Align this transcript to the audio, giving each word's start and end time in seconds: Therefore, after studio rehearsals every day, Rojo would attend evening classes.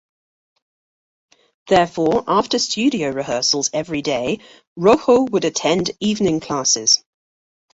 Therefore, 1.67 2.23
after 2.25 2.57
studio 2.57 3.11
rehearsals 3.11 3.69
every 3.71 4.01
day, 4.01 4.39
Rojo 4.75 5.25
would 5.25 5.45
attend 5.45 5.91
evening 5.99 6.39
classes. 6.39 7.03